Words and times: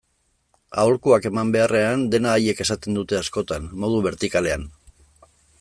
Aholkuak 0.83 1.27
eman 1.31 1.51
beharrean, 1.57 2.07
dena 2.15 2.33
haiek 2.39 2.65
esaten 2.67 2.99
dute 3.01 3.21
askotan, 3.21 3.71
modu 3.85 4.03
bertikalean. 4.11 4.69